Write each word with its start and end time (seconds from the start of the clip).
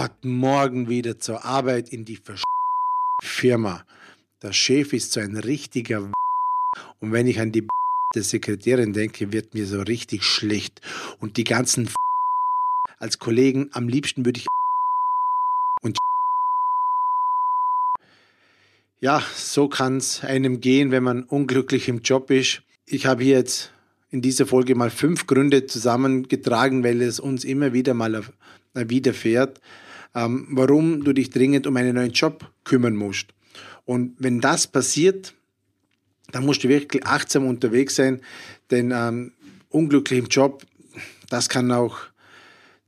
Gott, 0.00 0.24
morgen 0.24 0.88
wieder 0.88 1.18
zur 1.18 1.44
Arbeit 1.44 1.88
in 1.88 2.04
die 2.04 2.14
Versch 2.14 2.44
Firma. 3.20 3.84
Der 4.44 4.52
Chef 4.52 4.92
ist 4.92 5.10
so 5.10 5.18
ein 5.18 5.36
richtiger 5.36 6.12
und 7.00 7.10
wenn 7.10 7.26
ich 7.26 7.40
an 7.40 7.50
die 7.50 7.66
der 8.14 8.22
Sekretärin 8.22 8.92
denke, 8.92 9.32
wird 9.32 9.54
mir 9.54 9.66
so 9.66 9.80
richtig 9.80 10.22
schlecht. 10.22 10.80
Und 11.18 11.36
die 11.36 11.42
ganzen 11.42 11.90
als 13.00 13.18
Kollegen, 13.18 13.70
am 13.72 13.88
liebsten 13.88 14.24
würde 14.24 14.38
ich 14.38 14.46
und 15.82 15.98
ja, 19.00 19.20
so 19.34 19.68
kann 19.68 19.96
es 19.96 20.22
einem 20.22 20.60
gehen, 20.60 20.92
wenn 20.92 21.02
man 21.02 21.24
unglücklich 21.24 21.88
im 21.88 22.02
Job 22.02 22.30
ist. 22.30 22.62
Ich 22.86 23.06
habe 23.06 23.24
hier 23.24 23.38
jetzt 23.38 23.72
in 24.12 24.22
dieser 24.22 24.46
Folge 24.46 24.76
mal 24.76 24.90
fünf 24.90 25.26
Gründe 25.26 25.66
zusammengetragen, 25.66 26.84
weil 26.84 27.02
es 27.02 27.18
uns 27.18 27.42
immer 27.42 27.72
wieder 27.72 27.94
mal 27.94 28.22
widerfährt, 28.74 29.60
ähm, 30.14 30.46
warum 30.50 31.04
du 31.04 31.12
dich 31.12 31.30
dringend 31.30 31.66
um 31.66 31.76
einen 31.76 31.94
neuen 31.94 32.12
Job 32.12 32.50
kümmern 32.64 32.96
musst. 32.96 33.28
Und 33.84 34.14
wenn 34.18 34.40
das 34.40 34.66
passiert, 34.66 35.34
dann 36.32 36.44
musst 36.44 36.62
du 36.64 36.68
wirklich 36.68 37.06
achtsam 37.06 37.46
unterwegs 37.46 37.96
sein, 37.96 38.20
denn 38.70 38.92
ähm, 38.94 39.32
unglücklich 39.70 40.18
im 40.18 40.26
Job, 40.26 40.62
das 41.30 41.48
kann 41.48 41.72
auch 41.72 41.98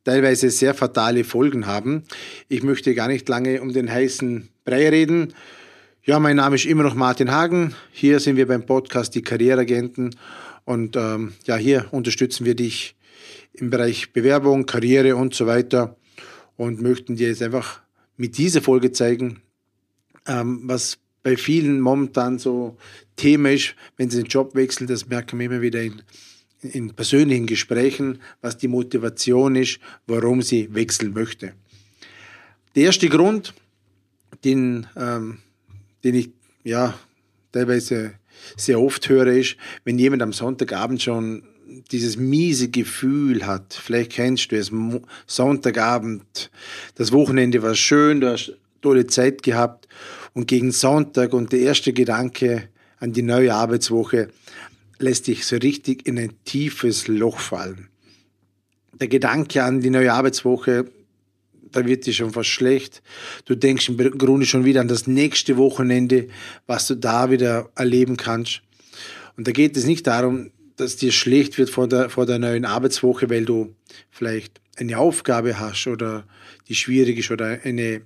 teilweise 0.05 0.51
sehr 0.51 0.75
fatale 0.75 1.25
Folgen 1.25 1.67
haben. 1.67 2.05
Ich 2.49 2.63
möchte 2.63 2.95
gar 2.95 3.09
nicht 3.09 3.29
lange 3.29 3.63
um 3.63 3.73
den 3.73 3.91
heißen 3.91 4.49
Brei 4.65 4.89
reden. 4.89 5.35
Ja, 6.03 6.19
mein 6.19 6.37
Name 6.37 6.57
ist 6.57 6.65
immer 6.65 6.83
noch 6.83 6.95
Martin 6.95 7.31
Hagen. 7.31 7.75
Hier 7.93 8.21
sind 8.21 8.37
wir 8.37 8.47
beim 8.47 8.65
Podcast 8.65 9.15
Die 9.15 9.23
Karriereagenten 9.23 10.17
und 10.65 10.97
ähm, 10.97 11.35
ja, 11.45 11.57
hier 11.57 11.87
unterstützen 11.91 12.45
wir 12.47 12.55
dich 12.55 12.97
im 13.53 13.71
Bereich 13.71 14.13
Bewerbung, 14.13 14.67
Karriere 14.67 15.17
und 15.17 15.35
so 15.35 15.47
weiter 15.47 15.97
und 16.61 16.83
möchten 16.83 17.17
dir 17.17 17.29
jetzt 17.29 17.43
einfach 17.43 17.81
mit 18.19 18.37
dieser 18.37 18.61
Folge 18.61 18.93
zeigen, 18.93 19.41
ähm, 20.27 20.61
was 20.65 20.99
bei 21.23 21.39
vielen 21.39 21.81
momentan 21.81 22.39
so 22.39 22.77
Thema 23.17 23.51
ist, 23.51 23.75
wenn 23.97 24.11
sie 24.11 24.19
den 24.19 24.27
Job 24.27 24.55
wechseln, 24.55 24.87
das 24.87 25.09
merken 25.09 25.39
wir 25.39 25.47
immer 25.47 25.63
wieder 25.63 25.81
in, 25.81 26.03
in 26.61 26.93
persönlichen 26.93 27.47
Gesprächen, 27.47 28.19
was 28.43 28.59
die 28.59 28.69
Motivation 28.69 29.57
ist, 29.57 29.81
warum 30.07 30.43
sie 30.43 30.75
wechseln 30.75 31.15
möchte. 31.15 31.55
Der 32.75 32.85
erste 32.85 33.09
Grund, 33.09 33.55
den, 34.45 34.87
ähm, 34.97 35.39
den 36.05 36.15
ich 36.15 36.29
ja 36.63 36.93
teilweise 37.53 38.13
sehr 38.59 38.79
oft 38.79 39.09
höre, 39.09 39.29
ist, 39.29 39.57
wenn 39.85 39.99
jemand 39.99 40.21
am 40.21 40.35
Sonntagabend 40.35 41.01
schon 41.01 41.43
dieses 41.91 42.17
miese 42.17 42.69
Gefühl 42.69 43.47
hat, 43.47 43.75
vielleicht 43.75 44.13
kennst 44.13 44.53
du 44.53 44.57
es, 44.57 44.73
Sonntagabend, 45.27 46.51
das 46.97 47.13
Wochenende 47.13 47.63
war 47.63 47.75
schön, 47.75 48.21
du 48.21 48.33
hast 48.33 48.53
tolle 48.81 49.07
Zeit 49.07 49.43
gehabt 49.43 49.89
und 50.33 50.47
gegen 50.47 50.73
Sonntag 50.73 51.33
und 51.33 51.53
der 51.53 51.61
erste 51.61 51.93
Gedanke 51.93 52.69
an 52.99 53.13
die 53.13 53.23
neue 53.23 53.55
Arbeitswoche 53.55 54.29
lässt 54.99 55.27
dich 55.27 55.47
so 55.47 55.57
richtig 55.57 56.07
in 56.07 56.19
ein 56.19 56.33
tiefes 56.45 57.09
Loch 57.09 57.39
fallen. 57.39 57.89
Der 59.01 59.09
Gedanke 59.09 59.63
an 59.63 59.81
die 59.81 59.91
neue 59.91 60.13
Arbeitswoche, 60.13 60.91
da 61.73 61.87
wird 61.87 62.05
dir 62.05 62.13
schon 62.13 62.33
fast 62.33 62.51
schlecht. 62.51 63.03
Du 63.47 63.55
denkst 63.55 63.89
im 63.89 63.97
Grunde 64.19 64.45
schon 64.45 64.65
wieder 64.65 64.81
an 64.81 64.89
das 64.89 65.07
nächste 65.07 65.57
Wochenende, 65.57 66.29
was 66.67 66.87
du 66.87 66.97
da 66.97 67.31
wieder 67.31 67.71
erleben 67.77 68.17
kannst. 68.17 68.63
Und 69.37 69.47
da 69.47 69.53
geht 69.53 69.77
es 69.77 69.87
nicht 69.87 70.07
darum, 70.07 70.51
dass 70.81 70.97
dir 70.97 71.13
schlecht 71.13 71.59
wird 71.59 71.71
vor 71.71 71.89
der, 71.89 72.09
vor 72.11 72.27
der 72.27 72.39
neuen 72.39 72.65
Arbeitswoche, 72.65 73.29
weil 73.31 73.45
du 73.45 73.75
vielleicht 74.11 74.61
eine 74.77 74.99
Aufgabe 74.99 75.59
hast 75.59 75.87
oder 75.87 76.25
die 76.69 76.75
schwierig 76.75 77.19
ist 77.19 77.31
oder 77.31 77.61
eine 77.65 78.03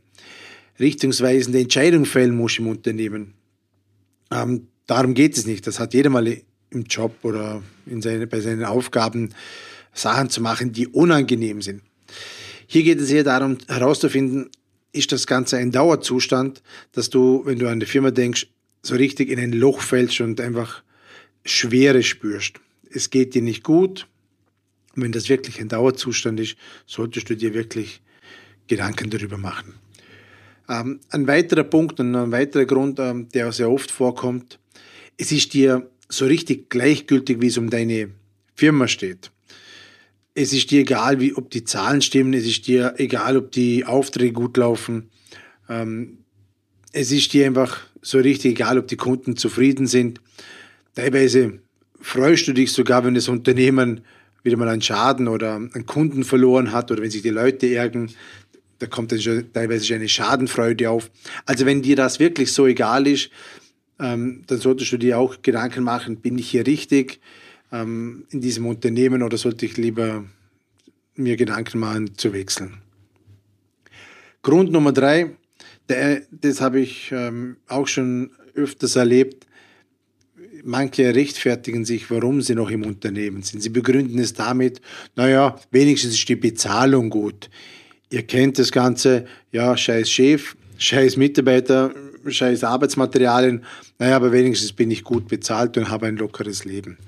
richtungsweisende 0.81 1.61
Entscheidung 1.61 2.05
fällen 2.05 2.35
musst 2.35 2.59
im 2.59 2.67
Unternehmen. 2.67 3.35
Ähm, 4.31 4.69
darum 4.87 5.15
geht 5.15 5.37
es 5.37 5.47
nicht. 5.47 5.67
Das 5.67 5.79
hat 5.79 5.95
jeder 5.95 6.11
mal 6.11 6.27
im 6.71 6.83
Job 6.85 7.17
oder 7.23 7.63
in 7.87 8.03
seine, 8.03 8.27
bei 8.27 8.41
seinen 8.41 8.65
Aufgaben 8.65 9.31
Sachen 9.93 10.29
zu 10.31 10.43
machen, 10.43 10.73
die 10.73 10.89
unangenehm 10.89 11.63
sind. 11.63 11.83
Hier 12.67 12.83
geht 12.83 13.01
es 13.01 13.11
eher 13.11 13.23
darum 13.23 13.59
herauszufinden, 13.69 14.51
ist 14.93 15.13
das 15.13 15.27
Ganze 15.27 15.59
ein 15.59 15.71
Dauerzustand, 15.71 16.63
dass 16.93 17.11
du, 17.11 17.43
wenn 17.45 17.59
du 17.59 17.69
an 17.69 17.79
die 17.79 17.87
Firma 17.87 18.11
denkst, 18.11 18.49
so 18.83 18.97
richtig 18.97 19.31
in 19.31 19.39
ein 19.39 19.53
Loch 19.53 19.81
fällst 19.81 20.21
und 20.21 20.41
einfach 20.41 20.83
Schwere 21.45 22.03
spürst. 22.03 22.61
Es 22.95 23.11
geht 23.11 23.35
dir 23.35 23.43
nicht 23.43 23.65
gut. 23.65 24.07
Wenn 24.95 25.11
das 25.11 25.29
wirklich 25.29 25.61
ein 25.61 25.69
Dauerzustand 25.69 26.39
ist, 26.39 26.57
solltest 26.87 27.29
du 27.29 27.37
dir 27.37 27.53
wirklich 27.53 28.01
Gedanken 28.69 29.11
darüber 29.11 29.37
machen. 29.37 29.75
Ähm, 30.69 31.01
ein 31.11 31.27
weiterer 31.27 31.65
Punkt 31.65 31.99
und 32.01 32.15
ein 32.15 32.31
weiterer 32.31 32.65
Grund, 32.65 32.99
ähm, 33.01 33.29
der 33.31 33.53
sehr 33.53 33.71
oft 33.71 33.91
vorkommt, 33.91 34.59
es 35.17 35.33
ist 35.33 35.53
dir 35.53 35.91
so 36.09 36.27
richtig 36.27 36.71
gleichgültig, 36.71 37.41
wie 37.41 37.49
es 37.49 37.59
um 37.59 37.69
deine 37.69 38.11
Firma 38.55 38.89
steht. 38.89 39.31
Es 40.35 40.53
ist 40.53 40.71
dir 40.71 40.81
egal, 40.81 41.21
wie, 41.21 41.35
ob 41.35 41.51
die 41.51 41.65
Zahlen 41.65 42.03
stimmen, 42.03 42.35
es 42.35 42.47
ist 42.47 42.67
dir 42.67 42.95
egal, 42.99 43.37
ob 43.37 43.53
die 43.53 43.85
Aufträge 43.85 44.33
gut 44.33 44.57
laufen. 44.57 45.11
Ähm, 45.69 46.19
es 46.93 47.11
ist 47.11 47.33
dir 47.33 47.47
einfach 47.47 47.81
so 48.03 48.19
richtig 48.19 48.53
egal, 48.53 48.79
ob 48.79 48.87
die 48.89 48.97
Kunden 48.97 49.37
zufrieden 49.37 49.87
sind. 49.87 50.21
Teilweise 50.95 51.61
freust 52.05 52.47
du 52.47 52.53
dich 52.53 52.71
sogar, 52.71 53.03
wenn 53.05 53.15
das 53.15 53.29
Unternehmen 53.29 54.03
wieder 54.43 54.59
mal 54.59 54.69
einen 54.69 54.83
Schaden 54.83 55.27
oder 55.27 55.55
einen 55.55 55.87
Kunden 55.87 56.23
verloren 56.23 56.71
hat 56.71 56.91
oder 56.91 57.03
wenn 57.03 57.11
sich 57.11 57.23
die 57.23 57.31
Leute 57.31 57.75
ärgern, 57.75 58.11
da 58.79 58.87
kommt 58.87 59.11
dann 59.11 59.21
schon 59.21 59.51
teilweise 59.53 59.87
schon 59.87 59.97
eine 59.97 60.09
Schadenfreude 60.09 60.91
auf. 60.91 61.11
Also 61.47 61.65
wenn 61.65 61.81
dir 61.81 61.97
das 61.97 62.21
wirklich 62.21 62.53
so 62.53 62.67
egal 62.67 63.07
ist, 63.07 63.31
ähm, 63.99 64.43
dann 64.47 64.59
solltest 64.59 64.93
du 64.93 64.99
dir 64.99 65.19
auch 65.19 65.41
Gedanken 65.41 65.83
machen, 65.83 66.17
bin 66.17 66.37
ich 66.37 66.51
hier 66.51 66.67
richtig 66.67 67.21
ähm, 67.73 68.27
in 68.31 68.43
diesem 68.43 68.67
Unternehmen 68.67 69.23
oder 69.23 69.39
sollte 69.39 69.65
ich 69.65 69.79
lieber 69.79 70.25
mir 71.17 71.37
Gedanken 71.37 71.79
machen 71.79 72.19
zu 72.19 72.35
wechseln. 72.35 72.83
Grund 74.43 74.71
Nummer 74.71 74.93
drei, 74.93 75.31
der, 75.89 76.23
das 76.31 76.61
habe 76.61 76.81
ich 76.81 77.11
ähm, 77.13 77.57
auch 77.67 77.89
schon 77.89 78.31
öfters 78.55 78.97
erlebt, 78.97 79.47
manche 80.65 81.15
rechtfertigen 81.15 81.85
sich, 81.85 82.11
warum 82.11 82.41
sie 82.41 82.55
noch 82.55 82.71
im 82.71 82.85
Unternehmen 82.85 83.43
sind. 83.43 83.63
Sie 83.63 83.69
begründen 83.69 84.19
es 84.19 84.33
damit, 84.33 84.81
naja, 85.15 85.57
wenigstens 85.71 86.15
ist 86.15 86.29
die 86.29 86.37
Bezahlung 86.37 87.11
gut. 87.11 87.51
Ihr 88.11 88.23
kennt 88.23 88.59
das 88.59 88.73
Ganze, 88.73 89.27
ja, 89.53 89.77
scheiß 89.77 90.11
Chef, 90.11 90.57
scheiß 90.79 91.17
Mitarbeiter, 91.17 91.95
scheiß 92.27 92.65
Arbeitsmaterialien, 92.65 93.63
naja, 93.99 94.17
aber 94.17 94.33
wenigstens 94.33 94.73
bin 94.73 94.91
ich 94.91 95.05
gut 95.05 95.29
bezahlt 95.29 95.77
und 95.77 95.89
habe 95.89 96.07
ein 96.07 96.17
lockeres 96.17 96.65
Leben. 96.65 96.99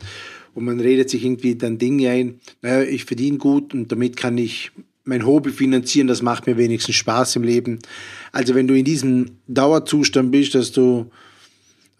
Und 0.54 0.64
man 0.64 0.80
redet 0.80 1.10
sich 1.10 1.24
irgendwie 1.24 1.54
dann 1.54 1.78
Dinge 1.78 2.10
ein, 2.10 2.40
naja, 2.62 2.82
ich 2.82 3.04
verdiene 3.04 3.38
gut 3.38 3.74
und 3.74 3.92
damit 3.92 4.16
kann 4.16 4.38
ich 4.38 4.72
mein 5.04 5.24
Hobby 5.24 5.50
finanzieren, 5.50 6.08
das 6.08 6.20
macht 6.20 6.46
mir 6.46 6.56
wenigstens 6.56 6.96
Spaß 6.96 7.36
im 7.36 7.44
Leben. 7.44 7.78
Also 8.32 8.54
wenn 8.54 8.66
du 8.66 8.74
in 8.74 8.84
diesem 8.84 9.38
Dauerzustand 9.46 10.32
bist, 10.32 10.54
dass 10.54 10.72
du 10.72 11.10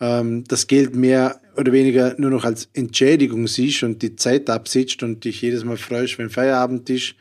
ähm, 0.00 0.44
das 0.44 0.66
Geld 0.66 0.94
mehr 0.94 1.40
oder 1.56 1.72
weniger 1.72 2.14
nur 2.18 2.30
noch 2.30 2.44
als 2.44 2.68
Entschädigung 2.74 3.46
siehst 3.48 3.82
und 3.82 4.02
die 4.02 4.16
Zeit 4.16 4.50
absitzt 4.50 5.02
und 5.02 5.24
dich 5.24 5.40
jedes 5.40 5.64
Mal 5.64 5.76
freust, 5.76 6.18
wenn 6.18 6.30
Feierabend 6.30 6.88
ist, 6.90 7.14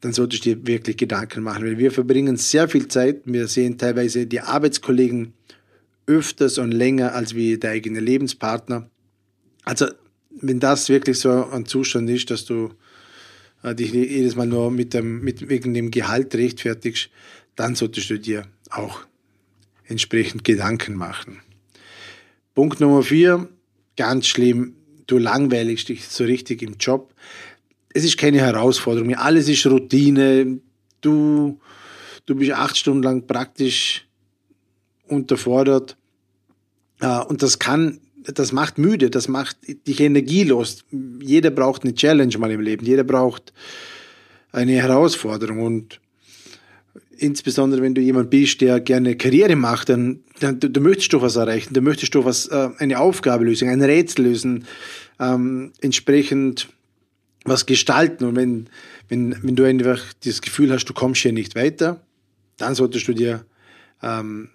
dann 0.00 0.12
solltest 0.12 0.44
du 0.44 0.54
dir 0.54 0.66
wirklich 0.66 0.96
Gedanken 0.96 1.42
machen. 1.42 1.64
Weil 1.64 1.78
wir 1.78 1.90
verbringen 1.90 2.36
sehr 2.36 2.68
viel 2.68 2.88
Zeit, 2.88 3.22
wir 3.24 3.48
sehen 3.48 3.78
teilweise 3.78 4.26
die 4.26 4.40
Arbeitskollegen 4.40 5.32
öfters 6.06 6.58
und 6.58 6.72
länger 6.72 7.14
als 7.14 7.34
wie 7.34 7.58
der 7.58 7.72
eigene 7.72 8.00
Lebenspartner. 8.00 8.88
Also 9.64 9.86
wenn 10.30 10.60
das 10.60 10.88
wirklich 10.88 11.18
so 11.18 11.46
ein 11.46 11.66
Zustand 11.66 12.08
ist, 12.10 12.30
dass 12.30 12.44
du 12.44 12.70
äh, 13.62 13.74
dich 13.74 13.92
jedes 13.92 14.36
Mal 14.36 14.46
nur 14.46 14.70
mit 14.70 14.94
dem, 14.94 15.20
mit, 15.20 15.48
wegen 15.48 15.74
dem 15.74 15.90
Gehalt 15.90 16.34
rechtfertigst, 16.34 17.10
dann 17.56 17.74
solltest 17.74 18.10
du 18.10 18.18
dir 18.18 18.46
auch 18.70 19.00
entsprechend 19.86 20.44
Gedanken 20.44 20.94
machen. 20.94 21.40
Punkt 22.58 22.80
Nummer 22.80 23.04
vier, 23.04 23.48
ganz 23.96 24.26
schlimm, 24.26 24.74
du 25.06 25.18
langweiligst 25.18 25.88
dich 25.88 26.08
so 26.08 26.24
richtig 26.24 26.60
im 26.62 26.74
Job 26.78 27.14
es 27.98 28.04
ist 28.04 28.16
keine 28.16 28.38
Herausforderung 28.38 29.08
mehr. 29.08 29.20
Alles 29.20 29.48
ist 29.48 29.66
Routine. 29.66 30.60
Du, 31.00 31.58
du 32.26 32.34
bist 32.34 32.52
acht 32.52 32.76
Stunden 32.76 33.02
lang 33.02 33.26
praktisch 33.26 34.06
unterfordert. 35.08 35.96
Äh, 37.00 37.20
und 37.24 37.42
das 37.42 37.58
kann, 37.58 38.00
das 38.22 38.52
macht 38.52 38.78
müde, 38.78 39.10
das 39.10 39.28
macht 39.28 39.56
dich 39.86 40.00
energielos. 40.00 40.84
Jeder 41.20 41.50
braucht 41.50 41.82
eine 41.82 41.94
Challenge 41.94 42.36
mal 42.38 42.50
im 42.50 42.60
Leben. 42.60 42.84
Jeder 42.84 43.04
braucht 43.04 43.52
eine 44.52 44.72
Herausforderung. 44.72 45.60
Und 45.60 46.00
insbesondere 47.16 47.82
wenn 47.82 47.94
du 47.94 48.00
jemand 48.00 48.30
bist, 48.30 48.60
der 48.60 48.80
gerne 48.80 49.16
Karriere 49.16 49.56
macht, 49.56 49.88
dann, 49.88 50.20
dann 50.40 50.60
du, 50.60 50.70
du 50.70 50.80
möchtest 50.80 51.12
doch 51.12 51.22
was 51.22 51.36
erreichen, 51.36 51.74
du 51.74 51.80
möchtest 51.80 52.14
doch 52.14 52.24
was, 52.24 52.46
äh, 52.46 52.68
eine 52.78 52.98
Aufgabe 53.00 53.44
lösen, 53.44 53.68
ein 53.68 53.82
Rätsel 53.82 54.24
lösen, 54.24 54.64
ähm, 55.18 55.72
entsprechend 55.80 56.68
was 57.44 57.66
gestalten. 57.66 58.24
Und 58.24 58.36
wenn, 58.36 58.68
wenn, 59.08 59.36
wenn 59.42 59.56
du 59.56 59.64
einfach 59.64 60.00
das 60.24 60.40
Gefühl 60.40 60.72
hast, 60.72 60.86
du 60.86 60.94
kommst 60.94 61.22
hier 61.22 61.32
nicht 61.32 61.54
weiter, 61.54 62.00
dann 62.56 62.74
solltest 62.74 63.08
du 63.08 63.14
dir 63.14 63.44
ähm, 64.02 64.50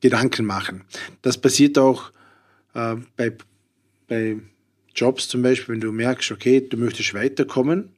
Gedanken 0.00 0.44
machen. 0.44 0.84
Das 1.22 1.38
passiert 1.38 1.78
auch 1.78 2.10
äh, 2.74 2.96
bei, 3.16 3.32
bei 4.08 4.36
Jobs 4.94 5.28
zum 5.28 5.42
Beispiel, 5.42 5.74
wenn 5.74 5.80
du 5.80 5.92
merkst, 5.92 6.30
okay, 6.32 6.60
du 6.60 6.76
möchtest 6.76 7.14
weiterkommen, 7.14 7.90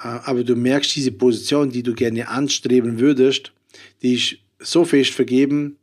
aber 0.00 0.44
du 0.44 0.56
merkst, 0.56 0.96
diese 0.96 1.12
Position, 1.12 1.70
die 1.70 1.82
du 1.82 1.94
gerne 1.94 2.28
anstreben 2.28 2.98
würdest, 2.98 3.52
die 4.02 4.14
ist 4.14 4.36
so 4.58 4.84
fest 4.84 5.12
vergeben, 5.12 5.76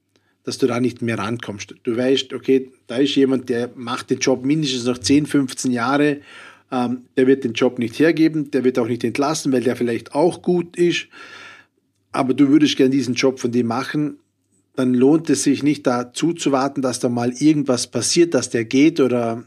dass 0.44 0.58
du 0.58 0.68
da 0.68 0.80
nicht 0.80 1.02
mehr 1.02 1.20
rankommst. 1.20 1.76
Du 1.84 1.98
weißt, 1.98 2.34
okay, 2.34 2.72
da 2.88 2.98
ist 2.98 3.16
jemand, 3.16 3.50
der 3.50 3.70
macht 3.76 4.10
den 4.10 4.20
Job 4.20 4.46
mindestens 4.46 4.86
noch 4.86 4.98
10, 4.98 5.26
15 5.26 5.72
Jahre, 5.72 6.22
ähm, 6.72 7.06
der 7.16 7.28
wird 7.28 7.44
den 7.44 7.54
Job 7.54 7.80
nicht 7.80 8.00
hergeben, 8.00 8.52
der 8.52 8.64
wird 8.64 8.80
auch 8.80 8.88
nicht 8.88 9.04
entlassen, 9.04 9.52
weil 9.52 9.62
der 9.62 9.76
vielleicht 9.76 10.14
auch 10.14 10.42
gut 10.42 10.78
ist, 10.78 11.08
aber 12.12 12.34
du 12.34 12.50
würdest 12.50 12.78
gerne 12.78 12.92
diesen 12.92 13.14
Job 13.14 13.40
von 13.40 13.52
dem 13.52 13.68
machen, 13.68 14.20
dann 14.76 14.94
lohnt 14.94 15.30
es 15.30 15.44
sich 15.44 15.64
nicht 15.64 15.88
da 15.88 16.14
zuzuwarten, 16.14 16.82
dass 16.82 17.00
da 17.00 17.10
mal 17.10 17.34
irgendwas 17.34 17.88
passiert, 17.88 18.34
dass 18.34 18.50
der 18.50 18.64
geht 18.64 19.00
oder, 19.00 19.44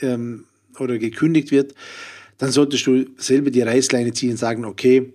ähm, 0.00 0.44
oder 0.78 0.98
gekündigt 0.98 1.50
wird. 1.50 1.74
Dann 2.38 2.50
solltest 2.50 2.86
du 2.86 3.06
selber 3.16 3.50
die 3.50 3.62
Reißleine 3.62 4.12
ziehen 4.12 4.32
und 4.32 4.36
sagen, 4.36 4.64
okay, 4.64 5.12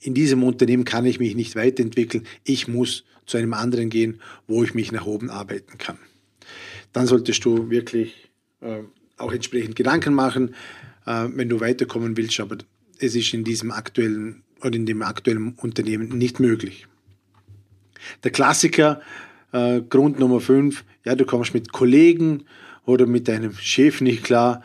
in 0.00 0.14
diesem 0.14 0.42
Unternehmen 0.42 0.84
kann 0.84 1.04
ich 1.04 1.20
mich 1.20 1.34
nicht 1.34 1.56
weiterentwickeln. 1.56 2.26
Ich 2.44 2.68
muss 2.68 3.04
zu 3.26 3.36
einem 3.36 3.54
anderen 3.54 3.90
gehen, 3.90 4.20
wo 4.46 4.64
ich 4.64 4.74
mich 4.74 4.92
nach 4.92 5.06
oben 5.06 5.30
arbeiten 5.30 5.78
kann. 5.78 5.98
Dann 6.92 7.06
solltest 7.06 7.44
du 7.44 7.70
wirklich 7.70 8.30
äh, 8.60 8.82
auch 9.18 9.32
entsprechend 9.32 9.76
Gedanken 9.76 10.14
machen, 10.14 10.54
äh, 11.06 11.28
wenn 11.34 11.48
du 11.48 11.60
weiterkommen 11.60 12.16
willst. 12.16 12.40
Aber 12.40 12.58
es 12.98 13.14
ist 13.14 13.32
in 13.34 13.44
diesem 13.44 13.70
aktuellen 13.70 14.42
oder 14.62 14.74
in 14.76 14.86
dem 14.86 15.02
aktuellen 15.02 15.54
Unternehmen 15.54 16.08
nicht 16.18 16.40
möglich. 16.40 16.86
Der 18.24 18.30
Klassiker, 18.30 19.00
äh, 19.52 19.80
Grund 19.82 20.18
Nummer 20.18 20.40
5, 20.40 20.84
ja, 21.04 21.14
du 21.14 21.24
kommst 21.24 21.54
mit 21.54 21.72
Kollegen 21.72 22.44
oder 22.84 23.06
mit 23.06 23.28
deinem 23.28 23.54
Chef 23.54 24.00
nicht 24.00 24.24
klar. 24.24 24.62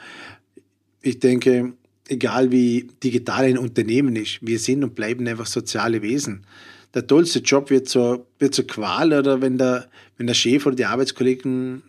Ich 1.05 1.19
denke, 1.19 1.73
egal 2.07 2.51
wie 2.51 2.89
digital 3.03 3.45
ein 3.45 3.59
Unternehmen 3.59 4.15
ist, 4.15 4.39
wir 4.41 4.57
sind 4.57 4.83
und 4.83 4.95
bleiben 4.95 5.27
einfach 5.27 5.45
soziale 5.45 6.01
Wesen. 6.01 6.47
Der 6.95 7.05
tollste 7.05 7.39
Job 7.39 7.69
wird 7.69 7.87
zur, 7.87 8.25
wird 8.39 8.55
zur 8.55 8.65
Qual 8.65 9.13
oder 9.13 9.39
wenn 9.39 9.59
der, 9.59 9.87
wenn 10.17 10.25
der 10.25 10.33
Chef 10.33 10.65
oder 10.65 10.75
die 10.75 10.85
Arbeitskollegen 10.85 11.83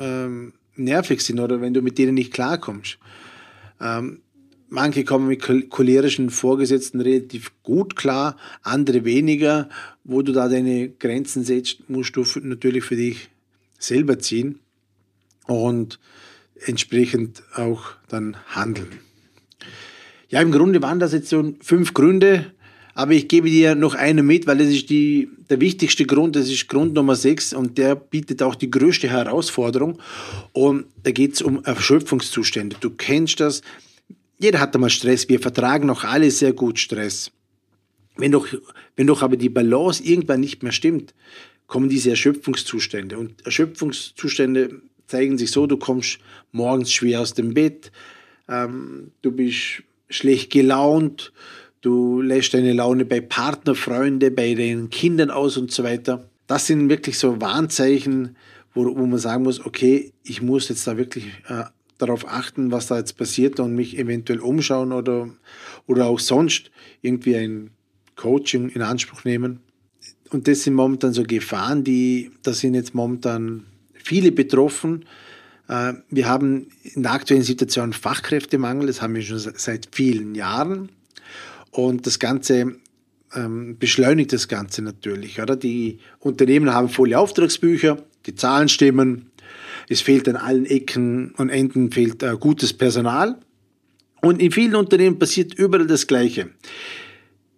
ähm, 0.00 0.54
nervig 0.76 1.20
sind 1.20 1.40
oder 1.40 1.60
wenn 1.60 1.74
du 1.74 1.82
mit 1.82 1.98
denen 1.98 2.14
nicht 2.14 2.32
klarkommst. 2.32 2.96
Ähm, 3.82 4.20
manche 4.70 5.04
kommen 5.04 5.28
mit 5.28 5.42
cholerischen 5.68 6.30
Vorgesetzten 6.30 7.02
relativ 7.02 7.52
gut 7.62 7.96
klar, 7.96 8.38
andere 8.62 9.04
weniger. 9.04 9.68
Wo 10.04 10.22
du 10.22 10.32
da 10.32 10.48
deine 10.48 10.88
Grenzen 10.88 11.44
setzt, 11.44 11.90
musst 11.90 12.16
du 12.16 12.24
natürlich 12.40 12.84
für 12.84 12.96
dich 12.96 13.28
selber 13.78 14.18
ziehen 14.18 14.60
und 15.48 15.98
entsprechend 16.66 17.42
auch 17.54 17.82
dann 18.08 18.36
handeln. 18.48 19.00
Ja, 20.28 20.40
im 20.40 20.52
Grunde 20.52 20.82
waren 20.82 20.98
das 20.98 21.12
jetzt 21.12 21.28
so 21.28 21.54
fünf 21.60 21.94
Gründe, 21.94 22.52
aber 22.94 23.12
ich 23.12 23.28
gebe 23.28 23.50
dir 23.50 23.74
noch 23.74 23.94
einen 23.94 24.24
mit, 24.24 24.46
weil 24.46 24.58
das 24.58 24.68
ist 24.68 24.88
die, 24.88 25.28
der 25.50 25.60
wichtigste 25.60 26.06
Grund, 26.06 26.36
das 26.36 26.48
ist 26.48 26.68
Grund 26.68 26.94
Nummer 26.94 27.16
sechs 27.16 27.52
und 27.52 27.76
der 27.76 27.96
bietet 27.96 28.42
auch 28.42 28.54
die 28.54 28.70
größte 28.70 29.08
Herausforderung. 29.08 29.98
Und 30.52 30.86
da 31.02 31.10
geht 31.10 31.34
es 31.34 31.42
um 31.42 31.64
Erschöpfungszustände. 31.64 32.76
Du 32.80 32.90
kennst 32.90 33.40
das, 33.40 33.62
jeder 34.38 34.60
hat 34.60 34.74
einmal 34.74 34.90
Stress, 34.90 35.28
wir 35.28 35.40
vertragen 35.40 35.90
auch 35.90 36.04
alle 36.04 36.30
sehr 36.30 36.52
gut 36.52 36.78
Stress. 36.78 37.32
Wenn 38.16 38.30
doch, 38.30 38.46
wenn 38.96 39.08
doch 39.08 39.22
aber 39.22 39.36
die 39.36 39.48
Balance 39.48 40.02
irgendwann 40.02 40.40
nicht 40.40 40.62
mehr 40.62 40.72
stimmt, 40.72 41.14
kommen 41.66 41.88
diese 41.88 42.10
Erschöpfungszustände. 42.10 43.18
Und 43.18 43.44
Erschöpfungszustände 43.44 44.82
zeigen 45.06 45.38
sich 45.38 45.50
so, 45.50 45.66
du 45.66 45.76
kommst 45.76 46.18
morgens 46.52 46.92
schwer 46.92 47.20
aus 47.20 47.34
dem 47.34 47.54
Bett, 47.54 47.92
ähm, 48.48 49.12
du 49.22 49.32
bist 49.32 49.82
schlecht 50.08 50.50
gelaunt, 50.50 51.32
du 51.80 52.20
lässt 52.20 52.54
deine 52.54 52.72
Laune 52.72 53.04
bei 53.04 53.20
Partner, 53.20 53.74
Freunde, 53.74 54.30
bei 54.30 54.54
den 54.54 54.90
Kindern 54.90 55.30
aus 55.30 55.56
und 55.56 55.70
so 55.70 55.84
weiter. 55.84 56.28
Das 56.46 56.66
sind 56.66 56.88
wirklich 56.88 57.18
so 57.18 57.40
Warnzeichen, 57.40 58.36
wo, 58.74 58.84
wo 58.84 59.06
man 59.06 59.18
sagen 59.18 59.44
muss, 59.44 59.64
okay, 59.64 60.12
ich 60.22 60.42
muss 60.42 60.68
jetzt 60.68 60.86
da 60.86 60.96
wirklich 60.96 61.26
äh, 61.48 61.64
darauf 61.98 62.26
achten, 62.28 62.70
was 62.70 62.88
da 62.88 62.98
jetzt 62.98 63.16
passiert 63.16 63.60
und 63.60 63.74
mich 63.74 63.98
eventuell 63.98 64.40
umschauen 64.40 64.92
oder, 64.92 65.28
oder 65.86 66.06
auch 66.06 66.18
sonst 66.18 66.70
irgendwie 67.02 67.36
ein 67.36 67.70
Coaching 68.16 68.68
in 68.68 68.82
Anspruch 68.82 69.24
nehmen. 69.24 69.60
Und 70.30 70.48
das 70.48 70.64
sind 70.64 70.74
momentan 70.74 71.12
so 71.12 71.22
Gefahren, 71.22 71.84
die, 71.84 72.30
da 72.42 72.52
sind 72.52 72.74
jetzt 72.74 72.94
momentan 72.94 73.64
viele 74.04 74.30
betroffen, 74.30 75.04
äh, 75.68 75.94
wir 76.10 76.28
haben 76.28 76.68
in 76.82 77.02
der 77.02 77.12
aktuellen 77.12 77.42
Situation 77.42 77.92
Fachkräftemangel, 77.92 78.86
das 78.86 79.02
haben 79.02 79.14
wir 79.14 79.22
schon 79.22 79.38
seit 79.38 79.88
vielen 79.92 80.34
Jahren. 80.34 80.90
Und 81.70 82.06
das 82.06 82.18
Ganze 82.18 82.76
ähm, 83.34 83.76
beschleunigt 83.78 84.32
das 84.32 84.46
Ganze 84.46 84.82
natürlich. 84.82 85.40
Oder? 85.40 85.56
Die 85.56 85.98
Unternehmen 86.20 86.72
haben 86.72 86.88
volle 86.88 87.18
Auftragsbücher, 87.18 87.98
die 88.26 88.34
Zahlen 88.34 88.68
stimmen, 88.68 89.30
es 89.88 90.00
fehlt 90.00 90.28
an 90.28 90.36
allen 90.36 90.66
Ecken 90.66 91.32
und 91.36 91.50
Enden 91.50 91.90
fehlt 91.90 92.22
äh, 92.22 92.36
gutes 92.38 92.72
Personal. 92.72 93.36
Und 94.22 94.40
in 94.40 94.52
vielen 94.52 94.74
Unternehmen 94.74 95.18
passiert 95.18 95.54
überall 95.54 95.86
das 95.86 96.06
Gleiche. 96.06 96.50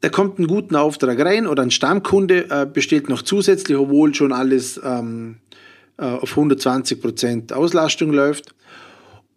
Da 0.01 0.09
kommt 0.09 0.39
ein 0.39 0.47
guter 0.47 0.81
Auftrag 0.81 1.19
rein 1.21 1.47
oder 1.47 1.63
ein 1.63 1.71
Stammkunde 1.71 2.51
äh, 2.51 2.67
bestellt 2.67 3.09
noch 3.09 3.23
zusätzlich, 3.23 3.77
obwohl 3.77 4.15
schon 4.15 4.33
alles 4.33 4.81
ähm, 4.83 5.37
äh, 5.37 5.66
auf 5.97 6.31
120 6.31 7.01
Prozent 7.01 7.53
Auslastung 7.53 8.13
läuft. 8.13 8.55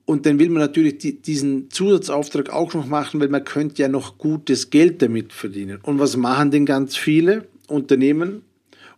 Und 0.05 0.25
dann 0.25 0.39
will 0.39 0.49
man 0.49 0.61
natürlich 0.61 0.97
die, 0.97 1.21
diesen 1.21 1.69
Zusatzauftrag 1.69 2.49
auch 2.49 2.73
noch 2.73 2.87
machen, 2.87 3.19
weil 3.19 3.29
man 3.29 3.43
könnte 3.43 3.83
ja 3.83 3.87
noch 3.87 4.17
gutes 4.17 4.71
Geld 4.71 5.01
damit 5.03 5.33
verdienen. 5.33 5.79
Und 5.83 5.99
was 5.99 6.17
machen 6.17 6.49
denn 6.49 6.65
ganz 6.65 6.97
viele 6.97 7.47
Unternehmen 7.67 8.41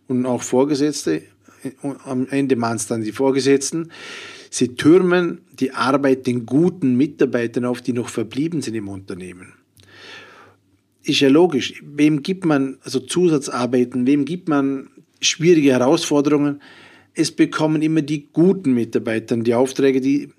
und 0.08 0.24
auch 0.24 0.42
Vorgesetzte? 0.42 1.22
Am 1.82 2.26
Ende 2.28 2.56
machen 2.56 2.76
es 2.76 2.86
dann 2.86 3.02
die 3.02 3.12
Vorgesetzten. 3.12 3.92
Sie 4.50 4.74
türmen 4.74 5.42
die 5.52 5.72
Arbeit 5.72 6.26
den 6.26 6.46
guten 6.46 6.96
Mitarbeitern 6.96 7.66
auf, 7.66 7.82
die 7.82 7.92
noch 7.92 8.08
verblieben 8.08 8.62
sind 8.62 8.74
im 8.74 8.88
Unternehmen. 8.88 9.52
Ist 11.04 11.20
ja 11.20 11.28
logisch. 11.28 11.82
Wem 11.84 12.22
gibt 12.22 12.44
man 12.44 12.78
also 12.84 13.00
Zusatzarbeiten? 13.00 14.06
Wem 14.06 14.24
gibt 14.24 14.48
man 14.48 14.88
schwierige 15.20 15.72
Herausforderungen? 15.72 16.60
Es 17.14 17.32
bekommen 17.32 17.82
immer 17.82 18.02
die 18.02 18.28
guten 18.32 18.74
Mitarbeiter 18.74 19.36
die 19.36 19.54
Aufträge, 19.54 20.00
die, 20.00 20.30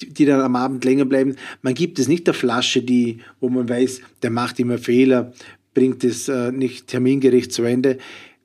die 0.00 0.24
dann 0.24 0.40
am 0.40 0.56
Abend 0.56 0.84
länger 0.84 1.04
bleiben. 1.04 1.36
Man 1.62 1.74
gibt 1.74 1.98
es 1.98 2.08
nicht 2.08 2.26
der 2.26 2.34
Flasche, 2.34 2.82
die, 2.82 3.18
wo 3.40 3.48
man 3.48 3.68
weiß, 3.68 4.00
der 4.22 4.30
macht 4.30 4.58
immer 4.60 4.78
Fehler, 4.78 5.32
bringt 5.72 6.04
es 6.04 6.28
äh, 6.28 6.52
nicht 6.52 6.86
termingerecht 6.86 7.52
zu 7.52 7.64
Ende. 7.64 7.98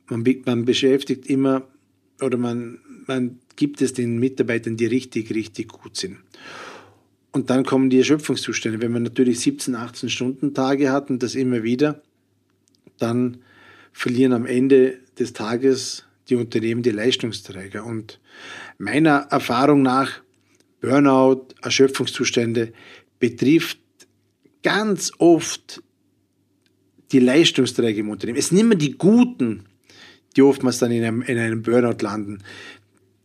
Man, 0.07 0.23
man 0.45 0.65
beschäftigt 0.65 1.27
immer 1.27 1.67
oder 2.21 2.38
man, 2.38 2.79
man 3.07 3.39
gibt 3.55 3.81
es 3.81 3.93
den 3.93 4.19
Mitarbeitern, 4.19 4.77
die 4.77 4.85
richtig, 4.85 5.33
richtig 5.33 5.69
gut 5.69 5.95
sind. 5.95 6.17
Und 7.31 7.51
dann 7.51 7.63
kommen 7.63 7.91
die 7.91 7.99
Erschöpfungszustände. 7.99 8.81
Wenn 8.81 8.91
man 8.91 9.03
natürlich 9.03 9.39
17, 9.41 9.75
18 9.75 10.09
Stunden 10.09 10.53
Tage 10.53 10.91
hat 10.91 11.11
und 11.11 11.21
das 11.21 11.35
immer 11.35 11.61
wieder, 11.61 12.01
dann 12.97 13.38
verlieren 13.91 14.33
am 14.33 14.45
Ende 14.45 14.97
des 15.19 15.33
Tages 15.33 16.05
die 16.29 16.36
Unternehmen 16.36 16.83
die 16.83 16.91
Leistungsträger. 16.91 17.86
Und 17.86 18.19
meiner 18.77 19.27
Erfahrung 19.31 19.81
nach, 19.81 20.21
Burnout, 20.81 21.48
Erschöpfungszustände 21.62 22.71
betrifft 23.19 23.79
ganz 24.63 25.12
oft 25.17 25.81
die 27.12 27.19
Leistungsträger 27.19 28.00
im 28.00 28.09
Unternehmen. 28.09 28.38
Es 28.38 28.50
sind 28.50 28.59
immer 28.59 28.75
die 28.75 28.93
Guten, 28.93 29.65
die 30.36 30.41
oftmals 30.41 30.77
dann 30.77 30.91
in 30.91 31.03
einem, 31.03 31.21
in 31.24 31.38
einem 31.38 31.63
Burnout 31.63 32.01
landen. 32.01 32.43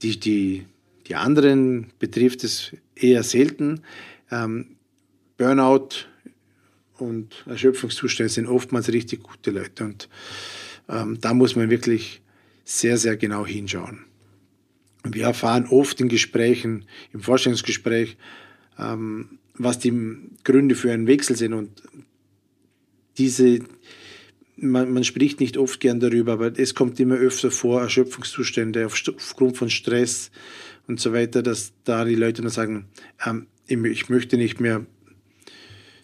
Die, 0.02 0.18
die, 0.18 0.66
die 1.06 1.14
anderen 1.14 1.88
betrifft 1.99 2.44
es 2.44 2.73
eher 2.94 3.23
selten. 3.23 3.82
Ähm, 4.30 4.76
Burnout 5.37 6.06
und 6.99 7.44
Erschöpfungszustände 7.46 8.32
sind 8.32 8.46
oftmals 8.46 8.88
richtig 8.92 9.23
gute 9.23 9.50
Leute. 9.50 9.84
Und 9.84 10.08
ähm, 10.88 11.18
da 11.20 11.34
muss 11.34 11.56
man 11.56 11.70
wirklich 11.70 12.23
sehr, 12.64 12.97
sehr 12.97 13.16
genau 13.16 13.47
hinschauen. 13.47 14.04
Wir 15.04 15.25
erfahren 15.25 15.66
oft 15.68 16.00
in 16.00 16.09
Gesprächen, 16.09 16.87
im 17.12 17.21
Vorstellungsgespräch, 17.21 18.16
ähm, 18.78 19.38
was 19.54 19.78
die 19.78 19.92
Gründe 20.44 20.75
für 20.75 20.92
einen 20.92 21.06
Wechsel 21.06 21.37
sind. 21.37 21.52
Und 21.52 21.83
diese, 23.18 23.61
man, 24.56 24.92
man, 24.92 25.04
spricht 25.04 25.40
nicht 25.40 25.59
oft 25.59 25.78
gern 25.80 26.00
darüber, 26.00 26.33
aber 26.33 26.59
es 26.59 26.75
kommt 26.75 26.99
immer 27.00 27.16
öfter 27.16 27.50
vor, 27.50 27.83
Erschöpfungszustände 27.83 28.87
aufgrund 28.87 29.56
von 29.56 29.68
Stress 29.71 30.30
und 30.87 31.00
so 31.00 31.12
weiter, 31.12 31.42
dass 31.42 31.73
da 31.85 32.04
die 32.04 32.14
Leute 32.14 32.42
dann 32.42 32.50
sagen, 32.50 32.87
ähm, 33.25 33.47
ich 33.66 34.09
möchte 34.09 34.37
nicht 34.37 34.61
mehr 34.61 34.87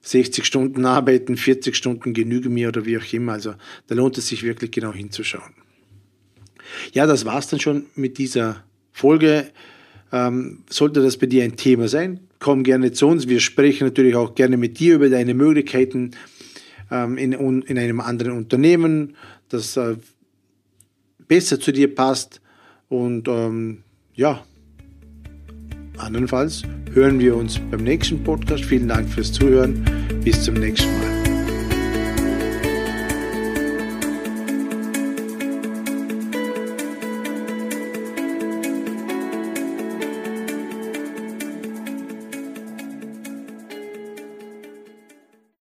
60 0.02 0.46
Stunden 0.46 0.86
arbeiten, 0.86 1.36
40 1.36 1.76
Stunden 1.76 2.14
genügen 2.14 2.54
mir 2.54 2.68
oder 2.68 2.86
wie 2.86 2.98
auch 2.98 3.12
immer. 3.12 3.32
Also 3.32 3.54
da 3.86 3.94
lohnt 3.94 4.16
es 4.18 4.28
sich 4.28 4.42
wirklich 4.42 4.70
genau 4.70 4.92
hinzuschauen. 4.92 5.52
Ja, 6.92 7.06
das 7.06 7.24
war's 7.24 7.48
dann 7.48 7.60
schon 7.60 7.86
mit 7.94 8.18
dieser 8.18 8.64
Folge. 8.92 9.46
Ähm, 10.12 10.64
sollte 10.68 11.02
das 11.02 11.16
bei 11.16 11.26
dir 11.26 11.44
ein 11.44 11.56
Thema 11.56 11.88
sein, 11.88 12.20
komm 12.40 12.64
gerne 12.64 12.92
zu 12.92 13.06
uns. 13.06 13.28
Wir 13.28 13.40
sprechen 13.40 13.86
natürlich 13.86 14.16
auch 14.16 14.34
gerne 14.34 14.56
mit 14.56 14.78
dir 14.80 14.96
über 14.96 15.08
deine 15.08 15.34
Möglichkeiten 15.34 16.12
ähm, 16.90 17.16
in, 17.16 17.32
in 17.32 17.78
einem 17.78 18.00
anderen 18.00 18.32
Unternehmen, 18.32 19.14
das 19.48 19.76
äh, 19.76 19.96
besser 21.28 21.60
zu 21.60 21.72
dir 21.72 21.94
passt. 21.94 22.40
Und 22.88 23.28
ähm, 23.28 23.84
ja, 24.14 24.44
andernfalls 25.96 26.64
hören 26.92 27.20
wir 27.20 27.36
uns 27.36 27.60
beim 27.70 27.84
nächsten 27.84 28.22
Podcast. 28.24 28.64
Vielen 28.64 28.88
Dank 28.88 29.08
fürs 29.08 29.32
Zuhören. 29.32 29.84
Bis 30.24 30.42
zum 30.42 30.54
nächsten 30.54 30.90
Mal. 30.98 31.19